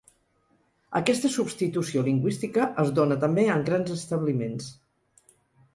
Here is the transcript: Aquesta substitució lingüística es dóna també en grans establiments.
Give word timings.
Aquesta 0.99 1.29
substitució 1.33 2.03
lingüística 2.09 2.67
es 2.85 2.91
dóna 3.01 3.19
també 3.27 3.45
en 3.59 3.69
grans 3.69 3.95
establiments. 4.01 4.73